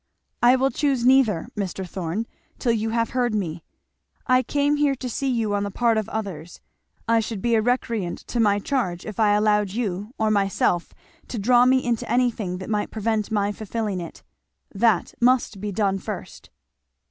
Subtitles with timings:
[0.41, 1.87] "I will choose neither, Mr.
[1.87, 2.25] Thorn,
[2.57, 3.63] till you have heard me.
[4.25, 6.59] I came here to see you on the part of others
[7.07, 10.91] I should be a recreant to my charge if I allowed you or myself
[11.27, 14.23] to draw me into anything that might prevent my fulfilling it.
[14.73, 16.49] That must be done first."